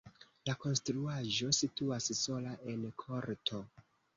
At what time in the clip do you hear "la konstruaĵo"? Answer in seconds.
0.49-1.51